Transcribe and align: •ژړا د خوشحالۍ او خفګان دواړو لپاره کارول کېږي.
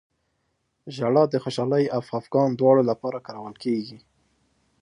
•ژړا 0.95 1.23
د 1.29 1.35
خوشحالۍ 1.43 1.85
او 1.95 2.01
خفګان 2.09 2.49
دواړو 2.59 2.83
لپاره 2.91 3.23
کارول 3.27 3.55
کېږي. 3.63 3.97